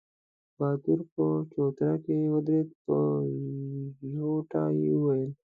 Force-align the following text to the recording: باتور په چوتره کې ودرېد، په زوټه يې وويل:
باتور 0.57 0.99
په 1.13 1.25
چوتره 1.53 1.95
کې 2.05 2.17
ودرېد، 2.33 2.69
په 2.85 2.95
زوټه 4.13 4.63
يې 4.81 4.89
وويل: 4.97 5.31